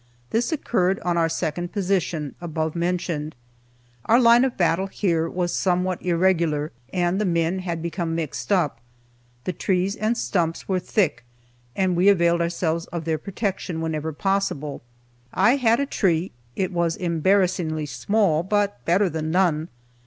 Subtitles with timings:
[0.31, 3.35] This occurred on our second position, above mentioned.
[4.05, 8.79] Our line of battle here was somewhat irregular, and the men had become mixed up.
[9.43, 11.23] The trees and stumps were thick,
[11.75, 14.81] and we availed ourselves of their protection whenever possible.
[15.35, 19.67] I had a tree, it was embarrassingly small, but better than none.